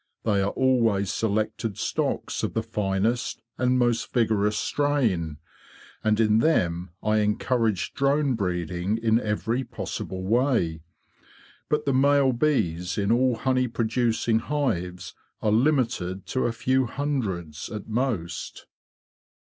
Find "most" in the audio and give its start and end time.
3.77-4.11, 17.87-18.65